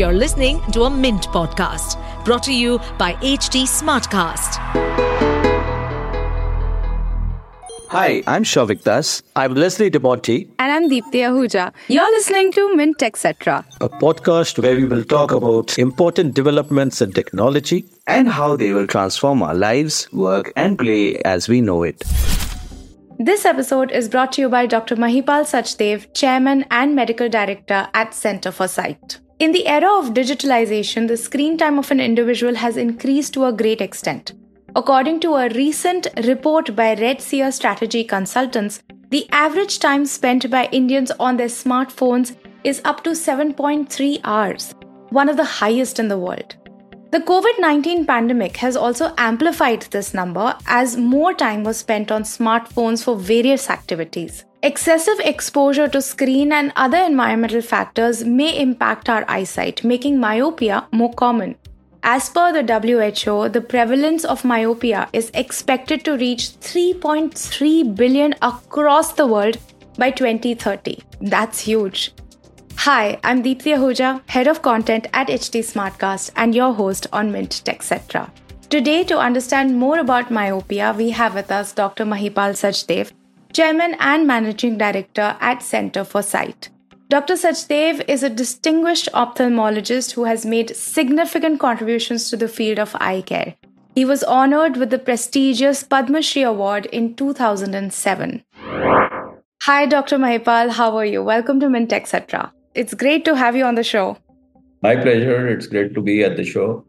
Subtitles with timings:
[0.00, 4.54] You're listening to a Mint podcast brought to you by HT Smartcast.
[7.90, 9.22] Hi, I'm Shouvik Das.
[9.36, 11.74] I'm Leslie D'Monte, And I'm Deepti Ahuja.
[11.88, 13.62] You're listening to Mint Etc.
[13.82, 18.86] a podcast where we will talk about important developments in technology and how they will
[18.86, 22.02] transform our lives, work, and play as we know it.
[23.18, 24.96] This episode is brought to you by Dr.
[24.96, 29.20] Mahipal Sachdev, Chairman and Medical Director at Center for Sight.
[29.40, 33.52] In the era of digitalization, the screen time of an individual has increased to a
[33.54, 34.34] great extent.
[34.76, 41.10] According to a recent report by RedSeer Strategy Consultants, the average time spent by Indians
[41.12, 44.74] on their smartphones is up to 7.3 hours,
[45.08, 46.56] one of the highest in the world.
[47.10, 52.24] The COVID 19 pandemic has also amplified this number as more time was spent on
[52.24, 54.44] smartphones for various activities.
[54.62, 61.14] Excessive exposure to screen and other environmental factors may impact our eyesight, making myopia more
[61.14, 61.56] common.
[62.02, 69.14] As per the WHO, the prevalence of myopia is expected to reach 3.3 billion across
[69.14, 69.56] the world
[69.96, 70.98] by 2030.
[71.22, 72.12] That's huge.
[72.76, 77.62] Hi, I'm Deepthi Ahuja, Head of Content at HT Smartcast and your host on Mint
[77.64, 78.30] Tech Etc.
[78.68, 82.04] Today, to understand more about myopia, we have with us Dr.
[82.04, 83.10] Mahipal Sachdev,
[83.52, 86.68] Chairman and Managing Director at Center for Sight.
[87.08, 87.34] Dr.
[87.34, 93.22] Sachdev is a distinguished ophthalmologist who has made significant contributions to the field of eye
[93.26, 93.56] care.
[93.96, 98.44] He was honored with the prestigious Padma Shri Award in 2007.
[99.62, 100.18] Hi, Dr.
[100.18, 100.70] Mahipal.
[100.70, 101.24] How are you?
[101.24, 102.52] Welcome to Mint Etc.
[102.76, 104.16] It's great to have you on the show.
[104.80, 105.48] My pleasure.
[105.48, 106.84] It's great to be at the show.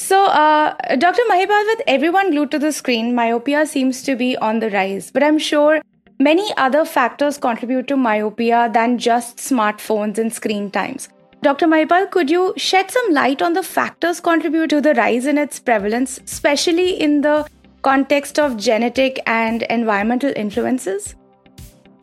[0.00, 1.20] So, uh, Dr.
[1.30, 5.10] Mahipal, with everyone glued to the screen, myopia seems to be on the rise.
[5.10, 5.82] But I'm sure
[6.18, 11.10] many other factors contribute to myopia than just smartphones and screen times.
[11.42, 11.66] Dr.
[11.66, 15.60] Mahipal, could you shed some light on the factors contribute to the rise in its
[15.60, 17.46] prevalence, especially in the
[17.82, 21.14] context of genetic and environmental influences?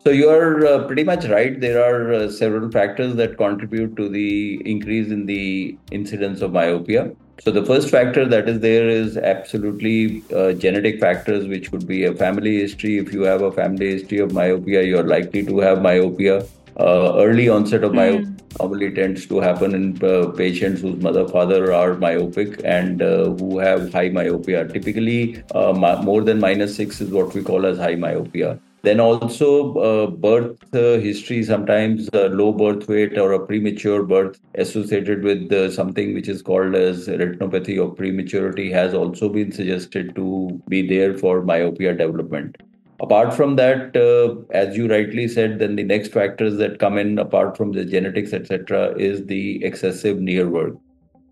[0.04, 1.60] So you are uh, pretty much right.
[1.60, 7.10] There are uh, several factors that contribute to the increase in the incidence of myopia.
[7.40, 12.04] So the first factor that is there is absolutely uh, genetic factors, which could be
[12.04, 12.98] a family history.
[12.98, 16.44] If you have a family history of myopia, you're likely to have myopia.
[16.78, 21.72] Uh, early onset of myopia normally tends to happen in uh, patients whose mother father
[21.72, 24.66] are myopic and uh, who have high myopia.
[24.66, 28.58] Typically, uh, mi- more than minus six is what we call as high myopia.
[28.82, 34.38] Then also uh, birth uh, history, sometimes uh, low birth weight or a premature birth
[34.54, 40.14] associated with uh, something which is called as retinopathy of prematurity has also been suggested
[40.14, 42.56] to be there for myopia development.
[43.00, 47.18] Apart from that, uh, as you rightly said, then the next factors that come in
[47.18, 50.74] apart from the genetics, etc., is the excessive near work.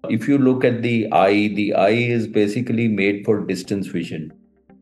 [0.09, 4.33] If you look at the eye, the eye is basically made for distance vision.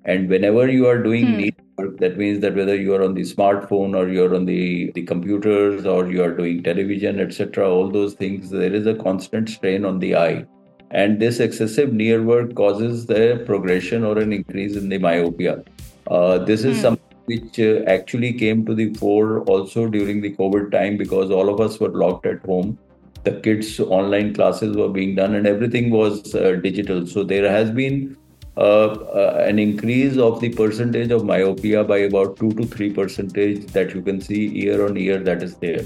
[0.05, 1.64] And whenever you are doing Hmm.
[1.77, 5.87] That means that whether you are on the smartphone or you're on the, the computers
[5.87, 9.99] or you are doing television, etc., all those things, there is a constant strain on
[9.99, 10.47] the eye.
[10.91, 15.65] And this excessive near work causes the progression or an increase in the myopia.
[16.07, 16.83] Uh, this is Hmm.
[16.83, 21.49] something which uh, actually came to the fore also during the COVID time because all
[21.49, 22.79] of us were locked at home.
[23.25, 27.07] The kids' online classes were being done and everything was uh, digital.
[27.07, 28.17] So there has been
[28.57, 34.03] an increase of the percentage of myopia by about 2 to 3 percentage that you
[34.03, 35.85] can see year on year that is there.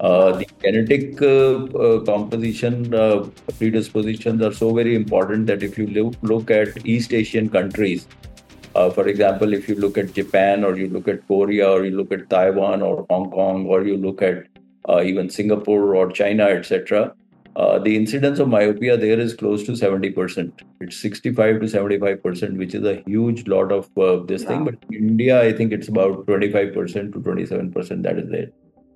[0.00, 3.24] Uh, the genetic uh, uh, composition uh,
[3.58, 8.08] predispositions are so very important that if you look, look at East Asian countries,
[8.74, 11.96] uh, for example, if you look at Japan or you look at Korea or you
[11.96, 14.46] look at Taiwan or Hong Kong or you look at
[14.88, 17.14] uh, even Singapore or China, etc.,
[17.56, 20.52] uh, the incidence of myopia there is close to 70%.
[20.80, 24.64] It's 65 to 75%, which is a huge lot of uh, this thing.
[24.64, 28.48] But in India, I think it's about 25% to 27% that is there.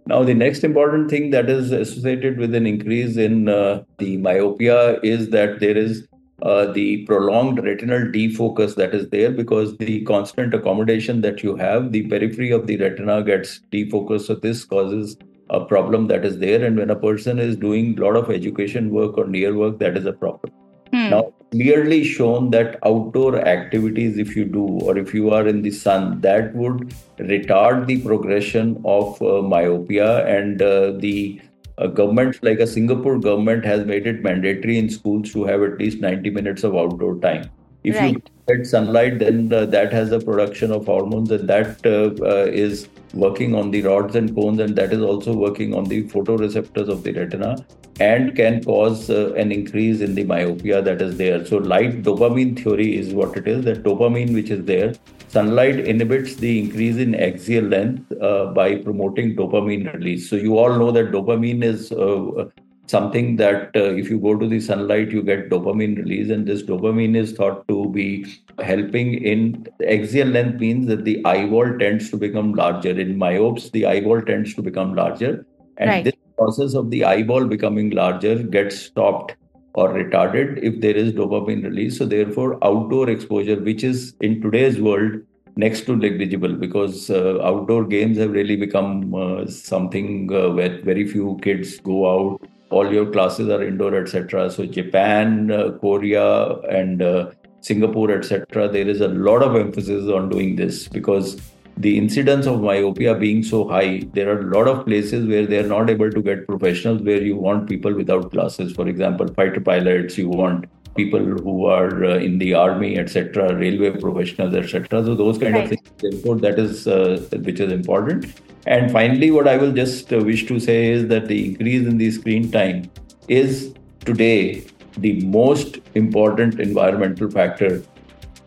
[0.07, 4.99] Now, the next important thing that is associated with an increase in uh, the myopia
[5.03, 6.09] is that there is
[6.43, 11.93] uh, the prolonged retinal defocus that is there because the constant accommodation that you have,
[11.93, 14.27] the periphery of the retina gets defocused.
[14.27, 15.17] So, this causes
[15.51, 16.65] a problem that is there.
[16.65, 19.97] And when a person is doing a lot of education work or near work, that
[19.97, 20.53] is a problem.
[20.93, 21.11] Hmm.
[21.11, 25.71] Now, clearly shown that outdoor activities, if you do, or if you are in the
[25.71, 30.27] sun, that would retard the progression of uh, myopia.
[30.27, 31.41] And uh, the
[31.79, 35.79] uh, government, like a Singapore government, has made it mandatory in schools to have at
[35.79, 37.51] least 90 minutes of outdoor time.
[37.85, 42.23] If you get sunlight, then uh, that has a production of hormones, and that uh,
[42.25, 46.05] uh, is working on the rods and cones, and that is also working on the
[46.05, 47.65] photoreceptors of the retina
[48.01, 51.45] and can cause uh, an increase in the myopia that is there.
[51.45, 54.95] So, light dopamine theory is what it is that dopamine, which is there,
[55.29, 60.31] sunlight inhibits the increase in axial length uh, by promoting dopamine release.
[60.31, 62.49] So, you all know that dopamine is uh,
[62.91, 66.63] something that uh, if you go to the sunlight you get dopamine release and this
[66.63, 68.27] dopamine is thought to be
[68.61, 73.85] helping in axial length means that the eyeball tends to become larger in myopes the
[73.87, 75.47] eyeball tends to become larger
[75.77, 76.05] and right.
[76.05, 79.37] this process of the eyeball becoming larger gets stopped
[79.75, 84.81] or retarded if there is dopamine release so therefore outdoor exposure which is in today's
[84.81, 85.21] world
[85.57, 91.07] next to negligible because uh, outdoor games have really become uh, something uh, where very
[91.07, 97.03] few kids go out all your classes are indoor etc so japan uh, korea and
[97.03, 97.31] uh,
[97.61, 101.41] singapore etc there is a lot of emphasis on doing this because
[101.79, 105.59] the incidence of myopia being so high there are a lot of places where they
[105.59, 108.73] are not able to get professionals where you want people without glasses.
[108.73, 110.65] For example fighter pilots you want
[111.01, 115.65] people who are uh, in the army etc railway professionals etc so those kind right.
[115.65, 118.31] of things therefore that is uh, which is important
[118.69, 121.97] and finally, what I will just uh, wish to say is that the increase in
[121.97, 122.91] the screen time
[123.27, 124.65] is today
[124.99, 127.83] the most important environmental factor,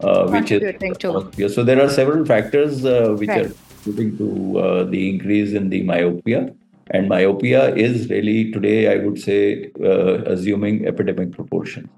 [0.01, 0.61] uh, which is
[0.99, 1.49] to.
[1.49, 3.47] so there are several factors uh, which right.
[3.47, 3.53] are
[3.87, 6.53] leading to uh, the increase in the myopia,
[6.91, 11.89] and myopia is really today, I would say, uh, assuming epidemic proportions.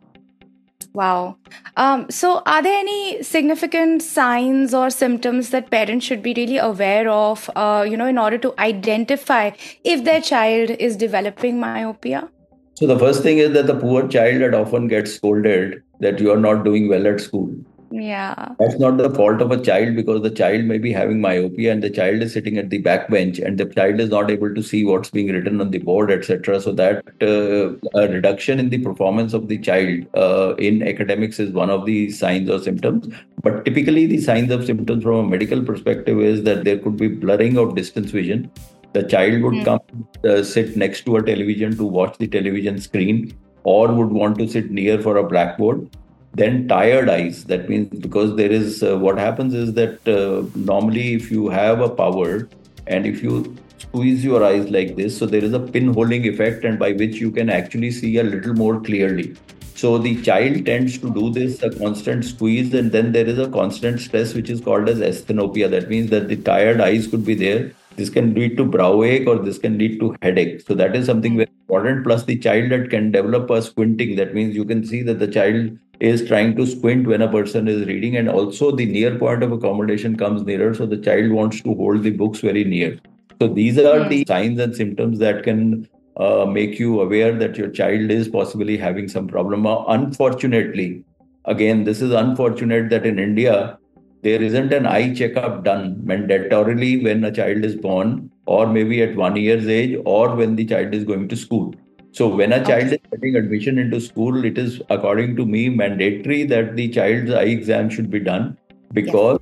[0.93, 1.37] Wow.
[1.75, 7.09] Um, so, are there any significant signs or symptoms that parents should be really aware
[7.09, 9.51] of, uh, you know, in order to identify
[9.83, 12.29] if their child is developing myopia?
[12.75, 16.31] So, the first thing is that the poor child that often gets scolded that you
[16.31, 17.49] are not doing well at school.
[17.93, 18.55] Yeah.
[18.59, 21.83] That's not the fault of a child because the child may be having myopia and
[21.83, 24.63] the child is sitting at the back bench and the child is not able to
[24.63, 26.59] see what's being written on the board, etc.
[26.59, 31.51] So that uh, a reduction in the performance of the child uh, in academics is
[31.51, 33.13] one of the signs or symptoms.
[33.43, 37.09] But typically, the signs of symptoms from a medical perspective is that there could be
[37.09, 38.49] blurring of distance vision.
[38.93, 39.65] The child would mm.
[39.65, 44.39] come uh, sit next to a television to watch the television screen or would want
[44.39, 45.89] to sit near for a blackboard
[46.33, 47.45] then tired eyes.
[47.45, 51.81] That means because there is uh, what happens is that uh, normally if you have
[51.81, 52.49] a power
[52.87, 56.79] and if you squeeze your eyes like this so there is a pinholing effect and
[56.79, 59.35] by which you can actually see a little more clearly.
[59.75, 63.49] So the child tends to do this a constant squeeze and then there is a
[63.49, 67.35] constant stress which is called as asthenopia that means that the tired eyes could be
[67.35, 67.71] there.
[67.95, 70.61] This can lead to brow ache or this can lead to headache.
[70.61, 72.03] So that is something very important.
[72.03, 74.15] Plus the child that can develop a squinting.
[74.15, 75.77] That means you can see that the child
[76.11, 79.51] is trying to squint when a person is reading and also the near point of
[79.51, 82.99] accommodation comes nearer so the child wants to hold the books very near.
[83.39, 84.09] So these are mm.
[84.09, 88.77] the signs and symptoms that can uh, make you aware that your child is possibly
[88.77, 89.65] having some problem.
[89.65, 91.03] Unfortunately
[91.45, 93.77] again this is unfortunate that in india
[94.21, 99.15] there isn't an eye checkup done mandatorily when a child is born or maybe at
[99.15, 101.73] one year's age or when the child is going to school
[102.13, 106.43] so when a child is getting admission into school, it is according to me mandatory
[106.43, 108.55] that the child's eye exam should be done
[108.93, 109.39] because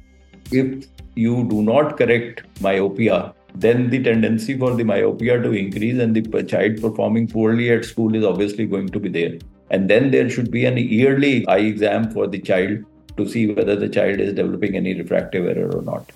[0.52, 0.64] yes.
[0.64, 6.16] if you do not correct myopia, then the tendency for the myopia to increase and
[6.16, 9.38] the child performing poorly at school is obviously going to be there.
[9.70, 12.86] And then there should be an yearly eye exam for the child
[13.18, 16.10] to see whether the child is developing any refractive error or not.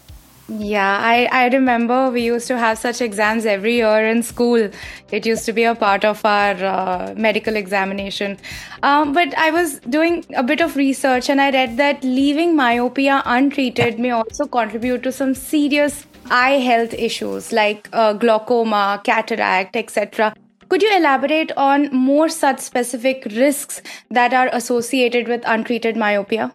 [0.47, 4.69] Yeah, I, I remember we used to have such exams every year in school.
[5.11, 8.37] It used to be a part of our uh, medical examination.
[8.83, 13.23] Um, but I was doing a bit of research and I read that leaving myopia
[13.25, 20.35] untreated may also contribute to some serious eye health issues like uh, glaucoma, cataract, etc.
[20.69, 26.53] Could you elaborate on more such specific risks that are associated with untreated myopia?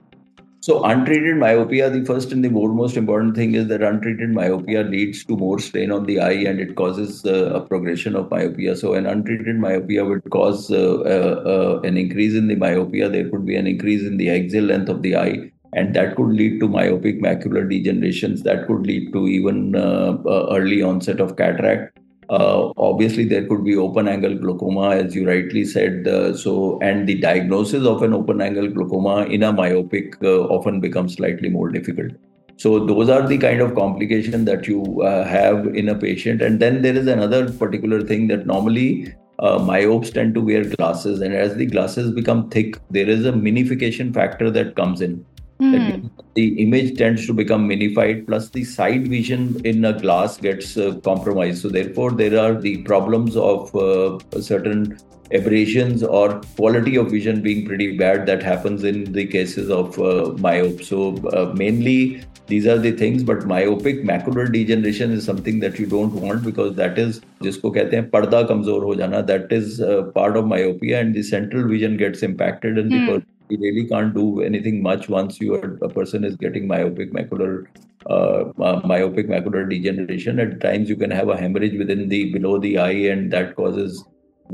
[0.63, 5.25] So, untreated myopia, the first and the most important thing is that untreated myopia leads
[5.25, 8.77] to more strain on the eye and it causes uh, a progression of myopia.
[8.77, 13.09] So, an untreated myopia would cause uh, uh, uh, an increase in the myopia.
[13.09, 16.29] There could be an increase in the axial length of the eye, and that could
[16.29, 18.43] lead to myopic macular degenerations.
[18.43, 21.99] That could lead to even uh, uh, early onset of cataract.
[22.31, 26.07] Uh, obviously, there could be open angle glaucoma, as you rightly said.
[26.07, 30.81] Uh, so, and the diagnosis of an open angle glaucoma in a myopic uh, often
[30.81, 32.13] becomes slightly more difficult.
[32.57, 36.41] So, those are the kind of complication that you uh, have in a patient.
[36.41, 41.23] And then there is another particular thing that normally uh, myopes tend to wear glasses,
[41.23, 45.25] and as the glasses become thick, there is a minification factor that comes in.
[45.61, 46.11] Mm.
[46.35, 50.95] The image tends to become minified, plus the side vision in a glass gets uh,
[51.05, 51.63] compromised.
[51.63, 54.99] So, therefore, there are the problems of uh, certain
[55.33, 60.35] aberrations or quality of vision being pretty bad that happens in the cases of uh.
[60.83, 65.87] So, uh, mainly these are the things, but myopic macular degeneration is something that you
[65.87, 70.03] don't want because that is, just कहते हैं पर्दा कमजोर हो जाना, that is uh,
[70.15, 72.95] part of myopia and the central vision gets impacted and mm.
[72.95, 73.07] the hmm.
[73.07, 77.13] person you really can't do anything much once you are, a person is getting myopic
[77.13, 77.67] macular
[78.09, 80.41] uh, uh, myopic macular degeneration.
[80.41, 84.05] At times, you can have a hemorrhage within the below the eye, and that causes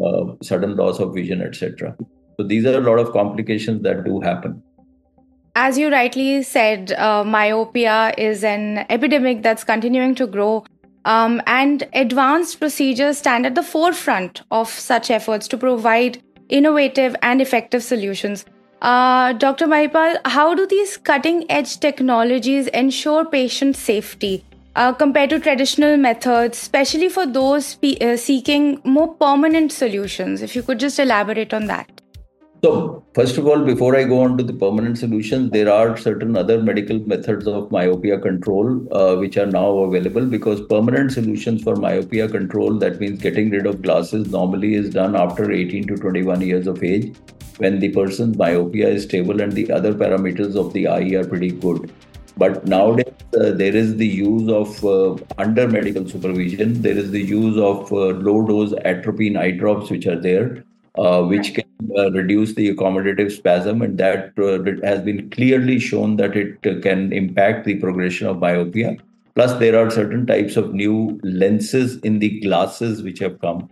[0.05, 1.97] uh, sudden loss of vision, etc.
[2.37, 4.62] So these are a lot of complications that do happen.
[5.55, 10.65] As you rightly said, uh, myopia is an epidemic that's continuing to grow.
[11.07, 17.41] Um, and advanced procedures stand at the forefront of such efforts to provide innovative and
[17.41, 18.45] effective solutions.
[18.87, 19.66] Uh, Dr.
[19.66, 24.45] Mahipal, how do these cutting edge technologies ensure patient safety
[24.76, 30.40] uh, compared to traditional methods, especially for those pe- uh, seeking more permanent solutions?
[30.40, 32.00] If you could just elaborate on that.
[32.62, 36.37] So, first of all, before I go on to the permanent solutions, there are certain
[36.37, 41.75] other medical methods of myopia control uh, which are now available because permanent solutions for
[41.75, 46.40] myopia control, that means getting rid of glasses, normally is done after 18 to 21
[46.43, 47.12] years of age
[47.59, 51.51] when the person's myopia is stable and the other parameters of the eye are pretty
[51.51, 51.91] good.
[52.37, 56.83] But nowadays, uh, there is the use of uh, under medical supervision.
[56.83, 60.63] There is the use of uh, low dose atropine eye drops, which are there,
[60.99, 61.65] uh, which can
[61.97, 67.11] uh, reduce the accommodative spasm, and that uh, has been clearly shown that it can
[67.13, 68.97] impact the progression of myopia.
[69.35, 73.69] Plus, there are certain types of new lenses in the glasses which have come,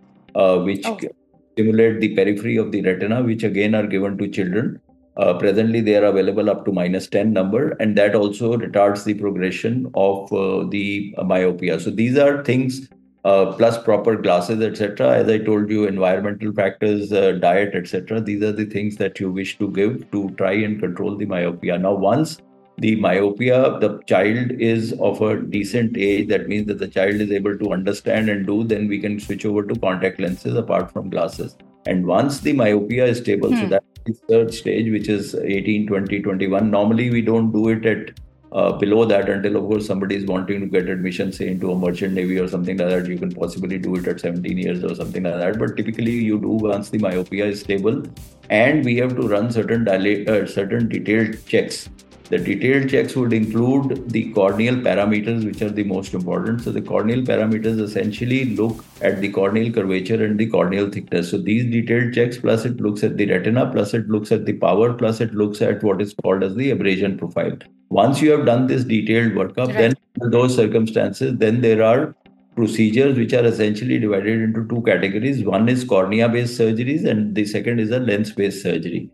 [0.65, 1.09] which okay
[1.55, 4.79] stimulate the periphery of the retina, which again are given to children.
[5.17, 9.13] Uh, presently, they are available up to minus 10 number, and that also retards the
[9.13, 11.79] progression of uh, the myopia.
[11.79, 12.89] So, these are things
[13.23, 15.15] uh, plus proper glasses, etc.
[15.15, 18.19] As I told you, environmental factors, uh, diet, etc.
[18.19, 21.77] These are the things that you wish to give to try and control the myopia.
[21.77, 22.41] Now, once
[22.77, 27.31] the myopia, the child is of a decent age, that means that the child is
[27.31, 31.09] able to understand and do, then we can switch over to contact lenses apart from
[31.09, 31.55] glasses.
[31.85, 33.61] And once the myopia is stable, hmm.
[33.61, 36.69] so that's the third stage, which is 18, 20, 21.
[36.69, 38.19] Normally, we don't do it at
[38.55, 41.75] uh, below that until, of course, somebody is wanting to get admission, say, into a
[41.77, 43.07] merchant navy or something like that.
[43.07, 45.59] You can possibly do it at 17 years or something like that.
[45.59, 48.01] But typically, you do once the myopia is stable,
[48.49, 51.89] and we have to run certain dilate, uh, certain detailed checks
[52.29, 56.61] the detailed checks would include the corneal parameters, which are the most important.
[56.61, 61.29] So, the corneal parameters essentially look at the corneal curvature and the corneal thickness.
[61.29, 64.53] So, these detailed checks, plus it looks at the retina, plus it looks at the
[64.53, 67.57] power, plus it looks at what is called as the aberration profile.
[67.95, 69.95] Once you have done this detailed workup, right.
[70.19, 72.13] then those circumstances, then there are
[72.55, 75.43] procedures which are essentially divided into two categories.
[75.45, 79.09] One is cornea based surgeries, and the second is a lens based surgery.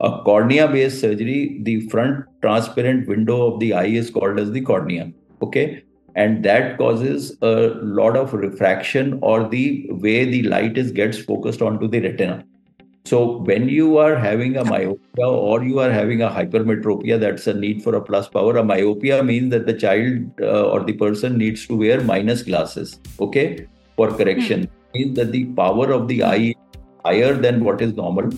[0.00, 4.60] A cornea based surgery, the front transparent window of the eye is called as the
[4.60, 5.10] cornea.
[5.40, 5.82] Okay.
[6.14, 7.54] And that causes a
[8.00, 12.44] lot of refraction or the way the light is gets focused onto the retina.
[13.06, 17.54] So when you are having a myopia or you are having a hypermetropia, that's a
[17.54, 18.56] need for a plus power.
[18.56, 22.98] A myopia means that the child uh, or the person needs to wear minus glasses,
[23.20, 24.64] okay, for correction.
[24.64, 24.98] Hmm.
[24.98, 26.54] Means that the power of the eye is
[27.04, 28.32] higher than what is normal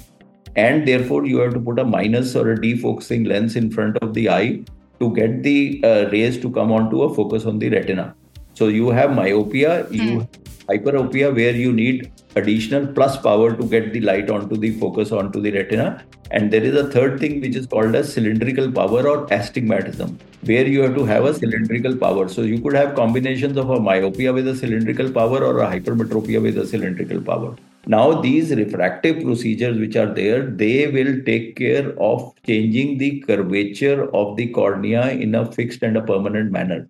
[0.57, 4.13] and therefore you have to put a minus or a defocusing lens in front of
[4.15, 4.61] the eye
[5.01, 8.15] to get the uh, rays to come onto a focus on the retina
[8.55, 9.93] so you have myopia mm.
[9.93, 10.48] you hmm.
[10.69, 15.41] Hyperopia where you need additional plus power to get the light onto the focus onto
[15.41, 16.05] the retina.
[16.31, 20.67] And there is a third thing which is called as cylindrical power or astigmatism where
[20.67, 22.29] you have to have a cylindrical power.
[22.29, 26.43] So you could have combinations of a myopia with a cylindrical power or a hypermetropia
[26.43, 27.57] with a cylindrical power.
[27.87, 34.15] Now, these refractive procedures which are there, they will take care of changing the curvature
[34.15, 36.87] of the cornea in a fixed and a permanent manner.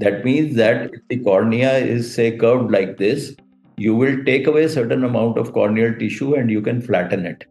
[0.00, 3.34] That means that if the cornea is say curved like this,
[3.76, 7.44] you will take away a certain amount of corneal tissue and you can flatten it.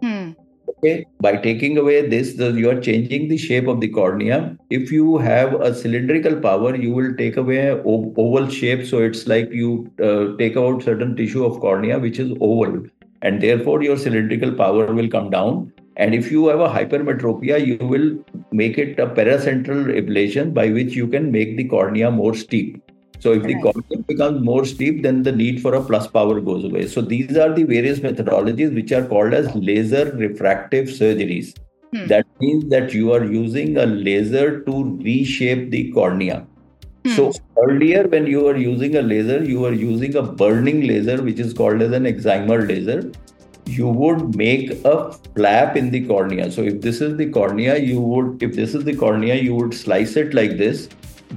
[0.00, 0.30] Hmm.
[0.68, 4.56] Okay, by taking away this, the, you are changing the shape of the cornea.
[4.70, 8.86] If you have a cylindrical power, you will take away oval shape.
[8.86, 12.82] So it's like you uh, take out certain tissue of cornea, which is oval,
[13.20, 15.70] and therefore your cylindrical power will come down.
[15.96, 20.94] And if you have a hypermetropia, you will make it a paracentral ablation by which
[20.94, 22.82] you can make the cornea more steep.
[23.20, 23.54] So if right.
[23.54, 26.86] the cornea becomes more steep, then the need for a plus power goes away.
[26.86, 31.54] So these are the various methodologies which are called as laser refractive surgeries.
[31.92, 32.06] Hmm.
[32.06, 36.46] That means that you are using a laser to reshape the cornea.
[37.04, 37.10] Hmm.
[37.10, 41.40] So earlier, when you were using a laser, you were using a burning laser, which
[41.40, 43.10] is called as an excimer laser.
[43.78, 46.50] You would make a flap in the cornea.
[46.50, 49.74] So if this is the cornea, you would, if this is the cornea, you would
[49.74, 50.88] slice it like this,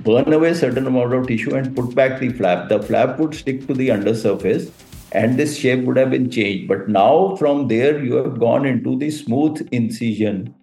[0.07, 2.69] burn away a certain amount of tissue, and put back the flap.
[2.69, 4.71] The flap would stick to the undersurface
[5.11, 6.67] and this shape would have been changed.
[6.67, 10.53] But now from there, you have gone into the smooth incision,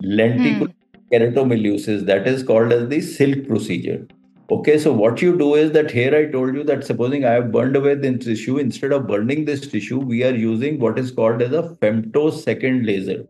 [0.00, 1.14] lenticular hmm.
[1.14, 4.06] keratomileusis, that is called as the silk procedure.
[4.50, 7.52] Okay, so what you do is that here I told you that supposing I have
[7.52, 11.40] burned away the tissue, instead of burning this tissue, we are using what is called
[11.40, 13.24] as a femtosecond laser.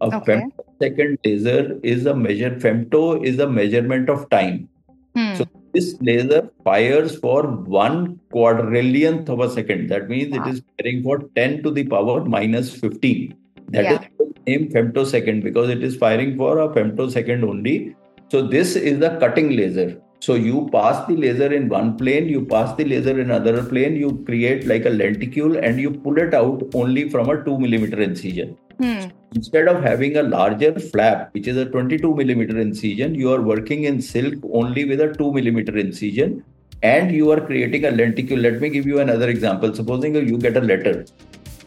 [0.00, 0.42] A okay.
[0.80, 4.68] femtosecond laser is a measure, femto is a measurement of time.
[5.14, 5.36] Hmm.
[5.36, 9.90] So this laser fires for one quadrillionth of a second.
[9.90, 10.44] That means wow.
[10.44, 13.36] it is firing for 10 to the power minus 15.
[13.68, 14.02] That yeah.
[14.02, 17.94] is named femtosecond because it is firing for a femtosecond only.
[18.28, 20.00] So this is the cutting laser.
[20.24, 23.96] So you pass the laser in one plane, you pass the laser in another plane,
[23.96, 28.00] you create like a lenticule and you pull it out only from a 2 millimeter
[28.00, 28.56] incision.
[28.78, 29.08] Hmm.
[29.34, 33.82] Instead of having a larger flap, which is a 22 millimeter incision, you are working
[33.82, 36.44] in silk only with a 2 millimeter incision
[36.84, 38.40] and you are creating a lenticule.
[38.40, 39.74] Let me give you another example.
[39.74, 41.04] Supposing you get a letter,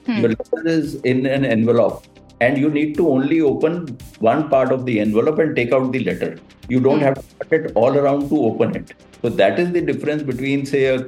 [0.06, 0.20] hmm.
[0.20, 2.06] your letter is in an envelope
[2.42, 6.04] and you need to only open one part of the envelope and take out the
[6.04, 6.38] letter.
[6.68, 7.06] You don't hmm.
[7.06, 8.94] have to cut it all around to open it.
[9.22, 11.00] So that is the difference between, say, a,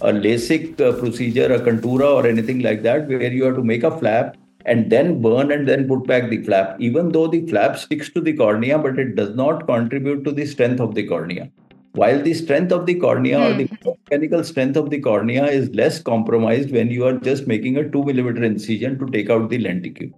[0.00, 3.82] a LASIK uh, procedure, a Contoura, or anything like that, where you have to make
[3.82, 4.36] a flap
[4.66, 8.20] and then burn and then put back the flap, even though the flap sticks to
[8.20, 11.50] the cornea, but it does not contribute to the strength of the cornea.
[11.92, 13.50] While the strength of the cornea mm.
[13.50, 13.90] or the hmm.
[13.90, 18.04] mechanical strength of the cornea is less compromised when you are just making a 2
[18.04, 20.12] millimeter incision to take out the lenticule.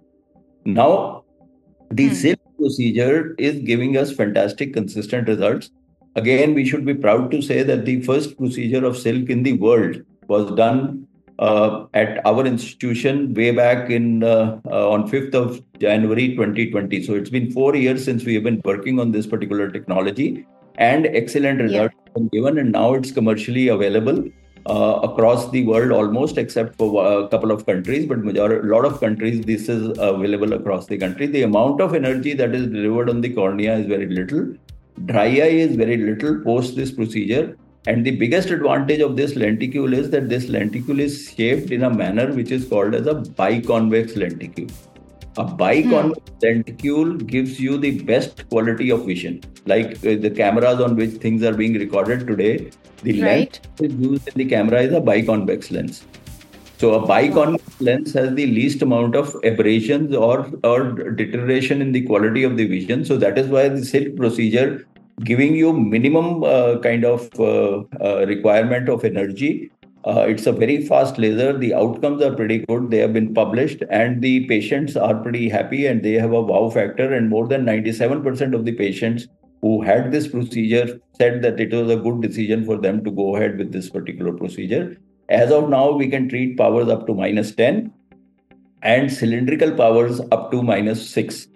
[0.67, 1.23] Now,
[1.91, 2.13] the mm.
[2.13, 5.69] silk procedure is giving us fantastic, consistent results.
[6.17, 9.53] Again, we should be proud to say that the first procedure of silk in the
[9.53, 11.07] world was done
[11.39, 17.01] uh, at our institution way back in uh, uh, on 5th of January 2020.
[17.03, 21.05] So it's been four years since we have been working on this particular technology, and
[21.05, 22.03] excellent results yeah.
[22.07, 24.21] have been given, and now it's commercially available.
[24.69, 28.83] Uh, across the world almost except for a couple of countries but majority a lot
[28.83, 31.25] of countries this is available across the country.
[31.25, 34.53] The amount of energy that is delivered on the cornea is very little.
[35.05, 37.55] Dry eye is very little post this procedure.
[37.85, 41.89] And the biggest advantage of this lenticule is that this lenticule is shaped in a
[41.89, 44.69] manner which is called as a biconvex lenticule.
[45.37, 46.45] A biconvex hmm.
[46.45, 49.41] lenticule gives you the best quality of vision.
[49.65, 52.71] Like uh, the cameras on which things are being recorded today,
[53.03, 53.59] the right.
[53.79, 56.03] lens used in the camera is a biconvex lens.
[56.79, 62.01] So a biconvex lens has the least amount of aberrations or, or deterioration in the
[62.01, 63.05] quality of the vision.
[63.05, 64.87] So that is why the silk procedure
[65.23, 69.71] giving you minimum uh, kind of uh, uh, requirement of energy.
[70.07, 71.57] Uh, it's a very fast laser.
[71.57, 72.91] The outcomes are pretty good.
[72.91, 76.69] They have been published, and the patients are pretty happy, and they have a wow
[76.69, 77.13] factor.
[77.13, 79.27] And more than 97% of the patients
[79.61, 83.35] who had this procedure said that it was a good decision for them to go
[83.35, 84.95] ahead with this particular procedure.
[85.27, 87.91] As of now, we can treat powers up to minus 10
[88.83, 91.47] and cylindrical powers up to minus 6.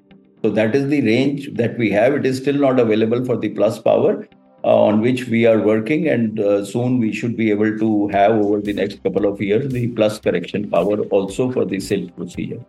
[0.42, 2.16] So that is the range that we have.
[2.16, 4.28] It is still not available for the plus power
[4.64, 8.62] on which we are working, and uh, soon we should be able to have over
[8.62, 12.64] the next couple of years the plus correction power also for the sales procedure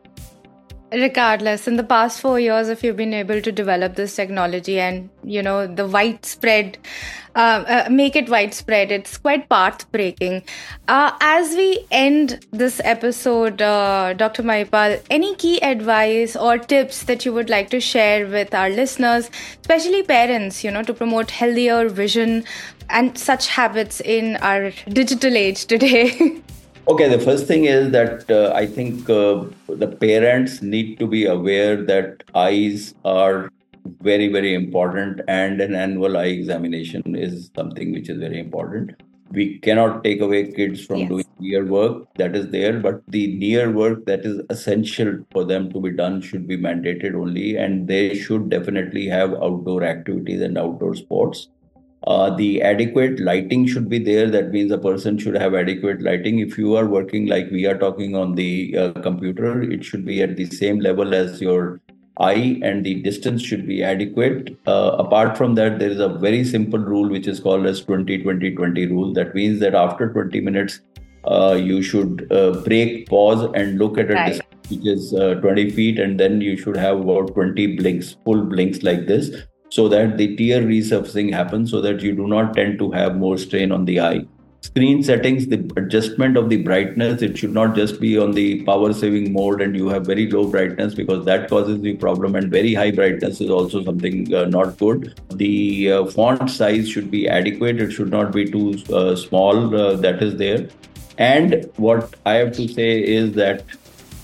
[0.93, 5.09] regardless in the past four years if you've been able to develop this technology and
[5.25, 6.79] you know the widespread
[7.35, 10.43] uh, uh, make it widespread it's quite path breaking
[10.89, 17.25] uh, as we end this episode uh, dr mahipal any key advice or tips that
[17.25, 21.89] you would like to share with our listeners especially parents you know to promote healthier
[21.89, 22.45] vision
[22.91, 26.43] and such habits in our digital age today
[26.89, 31.27] Okay, the first thing is that uh, I think uh, the parents need to be
[31.27, 33.51] aware that eyes are
[34.01, 39.01] very, very important, and an annual eye examination is something which is very important.
[39.31, 41.09] We cannot take away kids from yes.
[41.09, 45.73] doing near work that is there, but the near work that is essential for them
[45.73, 50.59] to be done should be mandated only, and they should definitely have outdoor activities and
[50.59, 51.47] outdoor sports
[52.07, 54.29] uh, the adequate lighting should be there.
[54.31, 56.41] That means a person should have adequate lighting.
[56.41, 60.23] If you are working like we are talking on the uh, computer, it should be
[60.23, 61.81] at the same level as your
[62.19, 64.57] eye, and the distance should be adequate.
[64.67, 68.23] Uh, apart from that, there is a very simple rule which is called as 20
[68.23, 69.13] 20 20 rule.
[69.13, 70.81] That means that after 20 minutes,
[71.25, 74.27] uh, you should uh, break, pause, and look at a right.
[74.33, 78.43] distance which is uh, 20 feet, and then you should have about 20 blinks, full
[78.43, 79.31] blinks like this,
[79.79, 83.37] so that the tear resurfacing happens, so that you do not tend to have more
[83.47, 84.25] strain on the eye
[84.63, 88.93] screen settings, the adjustment of the brightness, it should not just be on the power
[88.93, 92.35] saving mode and you have very low brightness because that causes the problem.
[92.37, 95.21] And very high brightness is also something uh, not good.
[95.33, 99.75] The uh, font size should be adequate, it should not be too uh, small.
[99.75, 100.69] Uh, that is there.
[101.19, 103.65] And what I have to say is that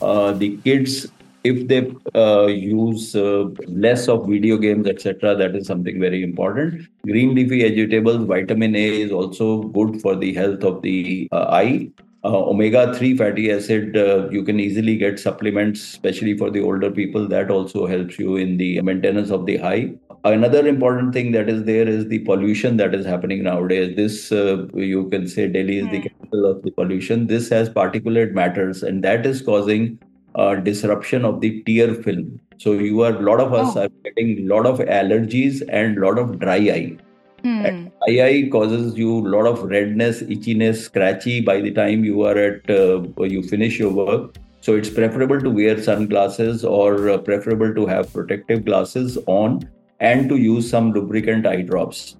[0.00, 1.08] uh, the kids
[1.44, 6.88] if they uh, use uh, less of video games, etc., that is something very important.
[7.04, 11.90] Green leafy vegetables, vitamin A is also good for the health of the uh, eye.
[12.24, 16.90] Uh, omega 3 fatty acid, uh, you can easily get supplements, especially for the older
[16.90, 17.28] people.
[17.28, 19.92] That also helps you in the maintenance of the eye.
[20.24, 23.94] Another important thing that is there is the pollution that is happening nowadays.
[23.94, 26.08] This, uh, you can say, Delhi is the hmm.
[26.08, 27.28] capital of the pollution.
[27.28, 29.98] This has particulate matters, and that is causing
[30.38, 32.40] uh, disruption of the tear film.
[32.58, 33.82] So you are a lot of us oh.
[33.82, 36.96] are getting a lot of allergies and a lot of dry eye.
[37.42, 37.66] Hmm.
[37.66, 42.22] And dry eye causes you a lot of redness, itchiness, scratchy by the time you
[42.22, 44.36] are at uh, you finish your work.
[44.60, 49.68] So it's preferable to wear sunglasses or uh, preferable to have protective glasses on
[50.00, 52.16] and to use some lubricant eye drops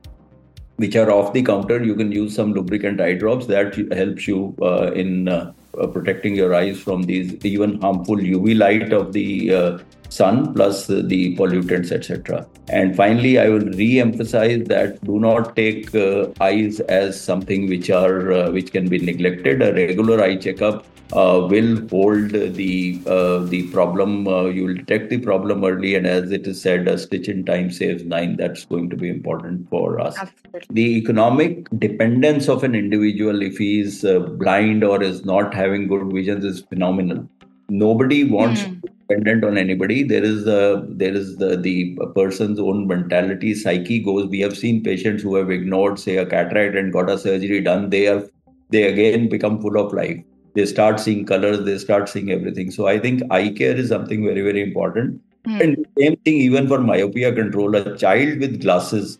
[0.76, 1.82] which are off the counter.
[1.82, 5.52] You can use some lubricant eye drops that helps you uh, in uh,
[5.88, 11.36] protecting your eyes from these even harmful UV light of the uh, sun plus the
[11.36, 17.68] pollutants etc and finally i will re-emphasize that do not take uh, eyes as something
[17.68, 23.00] which are uh, which can be neglected a regular eye checkup uh, will hold the
[23.06, 24.28] uh, the problem.
[24.28, 27.44] Uh, you will detect the problem early, and as it is said, a stitch in
[27.44, 28.36] time saves nine.
[28.36, 30.18] That's going to be important for us.
[30.18, 30.66] Absolutely.
[30.70, 35.88] The economic dependence of an individual, if he is uh, blind or is not having
[35.88, 37.28] good vision, is phenomenal.
[37.70, 38.82] Nobody wants mm.
[39.08, 40.02] Dependent on anybody.
[40.02, 44.26] There is a there is the the person's own mentality, psyche goes.
[44.28, 47.90] We have seen patients who have ignored, say, a cataract and got a surgery done.
[47.90, 48.22] They are
[48.70, 50.18] they again become full of life
[50.54, 54.24] they start seeing colors they start seeing everything so i think eye care is something
[54.24, 55.60] very very important mm.
[55.62, 59.18] and same thing even for myopia control a child with glasses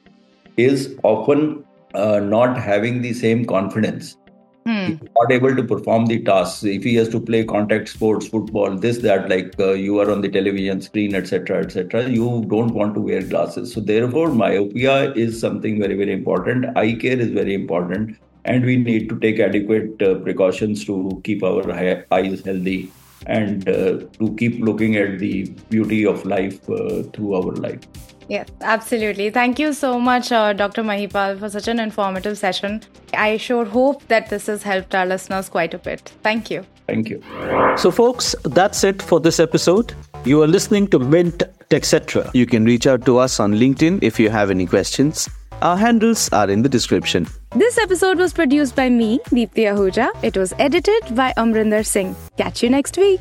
[0.57, 4.16] is often uh, not having the same confidence
[4.69, 5.09] mm.
[5.19, 8.99] Not able to perform the tasks if he has to play contact sports football this
[8.99, 13.01] that like uh, you are on the television screen etc etc you don't want to
[13.01, 18.17] wear glasses so therefore myopia is something very very important eye care is very important
[18.45, 21.73] and we need to take adequate uh, precautions to keep our
[22.19, 22.91] eyes healthy
[23.27, 27.81] and uh, to keep looking at the beauty of life uh, through our life.
[28.29, 29.31] Yes, absolutely.
[29.31, 30.83] Thank you so much, uh, Dr.
[30.83, 32.83] Mahipal, for such an informative session.
[33.14, 36.12] I sure hope that this has helped our listeners quite a bit.
[36.23, 36.64] Thank you.
[36.87, 37.23] Thank you.
[37.77, 39.95] So, folks, that's it for this episode.
[40.25, 42.31] You are listening to Mint etc.
[42.35, 45.29] You can reach out to us on LinkedIn if you have any questions.
[45.61, 47.27] Our handles are in the description.
[47.55, 50.11] This episode was produced by me, Deepthi Ahuja.
[50.23, 52.14] It was edited by Amrinder Singh.
[52.37, 53.21] Catch you next week.